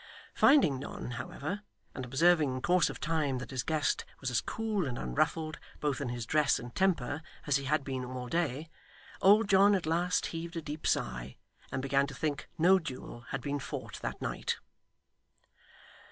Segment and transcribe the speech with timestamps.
[0.33, 1.61] Finding none, however,
[1.93, 6.01] and observing in course of time that his guest was as cool and unruffled, both
[6.01, 8.71] in his dress and temper, as he had been all day,
[9.21, 11.37] old John at last heaved a deep sigh,
[11.71, 14.57] and began to think no duel had been fought that night.